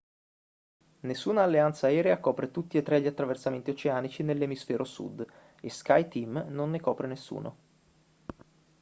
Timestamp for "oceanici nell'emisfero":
3.69-4.83